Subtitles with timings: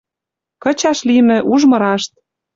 [0.63, 2.11] Кычаш лимӹ, ужмы рашт